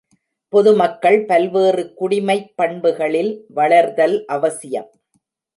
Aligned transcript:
பொதுமக்கள் 0.53 1.25
பல்வேறு 1.25 1.83
குடிமைப்பண்புகளில் 1.99 3.31
வளர்தல் 3.53 4.17
அவசியம். 4.25 4.89